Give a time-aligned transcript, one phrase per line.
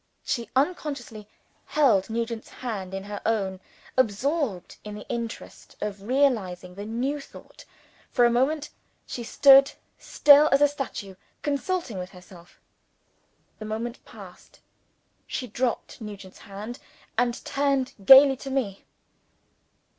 [0.23, 1.27] She unconsciously
[1.65, 3.59] held Nugent's hand in her own,
[3.95, 7.65] absorbed in the interest of realizing the new thought.
[8.09, 8.71] For a moment,
[9.05, 12.59] she stood, still as a statue, consulting with herself.
[13.59, 14.59] The moment passed,
[15.27, 16.79] she dropped Nugent's hand,
[17.15, 18.85] and turned gaily to me.